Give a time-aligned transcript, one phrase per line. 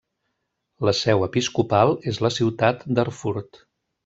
[0.87, 3.63] La seu episcopal és la ciutat d'Erfurt.